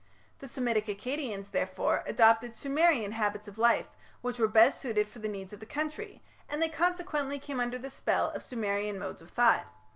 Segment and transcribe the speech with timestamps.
[0.39, 3.85] The Semitic Akkadians, therefore, adopted Sumerian habits of life
[4.21, 7.77] which were best suited for the needs of the country, and they consequently came under
[7.77, 9.67] the spell of Sumerian modes of thought.